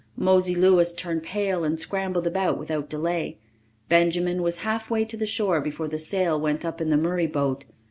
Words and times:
Mosey 0.17 0.55
Louis 0.55 0.91
turned 0.93 1.21
pale 1.21 1.63
and 1.63 1.79
scrambled 1.79 2.25
about 2.25 2.57
without 2.57 2.89
delay. 2.89 3.37
Benjamin 3.87 4.41
was 4.41 4.61
halfway 4.61 5.05
to 5.05 5.15
the 5.15 5.27
shore 5.27 5.61
before 5.61 5.87
the 5.89 5.99
sail 5.99 6.39
went 6.41 6.65
up 6.65 6.81
in 6.81 6.89
the 6.89 6.97
Murray 6.97 7.27
boat. 7.27 7.65